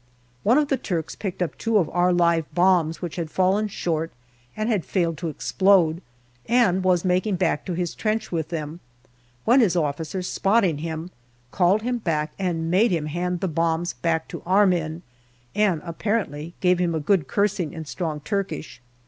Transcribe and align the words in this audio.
One 0.41 0.57
of 0.57 0.69
the 0.69 0.77
Turks 0.77 1.13
picked 1.15 1.43
up 1.43 1.55
two 1.59 1.77
of 1.77 1.87
our 1.91 2.11
live 2.11 2.51
bombs 2.55 3.03
which 3.03 3.17
had 3.17 3.29
fallen 3.29 3.67
short 3.67 4.09
and 4.57 4.67
had 4.67 4.83
failed 4.83 5.15
to 5.19 5.29
explode, 5.29 6.01
and 6.47 6.83
was 6.83 7.05
making 7.05 7.35
back 7.35 7.67
to 7.67 7.73
his 7.73 7.93
trench 7.93 8.31
with 8.31 8.49
them, 8.49 8.79
when 9.45 9.59
his 9.59 9.75
officer, 9.75 10.23
spotting 10.23 10.79
him, 10.79 11.11
called 11.51 11.83
him 11.83 11.99
back 11.99 12.33
and 12.39 12.71
made 12.71 12.89
him 12.89 13.05
hand 13.05 13.41
the 13.41 13.47
bombs 13.47 13.93
back 13.93 14.27
to 14.29 14.41
our 14.43 14.65
men, 14.65 15.03
and 15.53 15.83
apparently 15.85 16.55
gave 16.61 16.79
him 16.79 16.95
a 16.95 16.99
good 16.99 17.27
cursing 17.27 17.71
in 17.71 17.85
strong 17.85 18.21
Turkish. 18.21 18.81